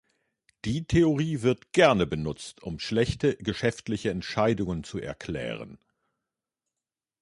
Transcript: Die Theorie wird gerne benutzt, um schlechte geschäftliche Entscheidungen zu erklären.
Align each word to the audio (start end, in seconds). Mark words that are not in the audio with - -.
Die 0.65 0.87
Theorie 0.87 1.43
wird 1.43 1.73
gerne 1.73 2.07
benutzt, 2.07 2.63
um 2.63 2.79
schlechte 2.79 3.37
geschäftliche 3.37 4.09
Entscheidungen 4.09 4.83
zu 4.83 4.97
erklären. 4.97 5.77